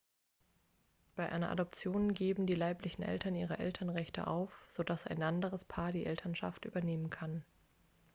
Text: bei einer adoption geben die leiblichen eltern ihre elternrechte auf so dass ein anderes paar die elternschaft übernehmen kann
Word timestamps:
bei 1.15 1.31
einer 1.31 1.51
adoption 1.51 2.15
geben 2.15 2.47
die 2.47 2.55
leiblichen 2.55 3.03
eltern 3.03 3.35
ihre 3.35 3.59
elternrechte 3.59 4.25
auf 4.25 4.51
so 4.67 4.81
dass 4.81 5.05
ein 5.05 5.21
anderes 5.21 5.63
paar 5.63 5.91
die 5.91 6.07
elternschaft 6.07 6.65
übernehmen 6.65 7.11
kann 7.11 7.43